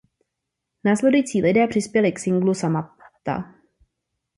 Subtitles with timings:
[0.83, 3.55] Následující lidé přispěli k singlu "Samantha"